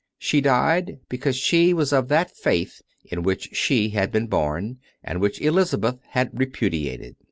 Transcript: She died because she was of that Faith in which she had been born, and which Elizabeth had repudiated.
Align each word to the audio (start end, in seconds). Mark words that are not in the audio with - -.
She 0.17 0.41
died 0.41 0.97
because 1.09 1.35
she 1.35 1.75
was 1.75 1.93
of 1.93 2.07
that 2.07 2.35
Faith 2.35 2.81
in 3.05 3.21
which 3.21 3.55
she 3.55 3.89
had 3.89 4.11
been 4.11 4.25
born, 4.25 4.79
and 5.03 5.21
which 5.21 5.39
Elizabeth 5.39 5.99
had 6.09 6.31
repudiated. 6.33 7.17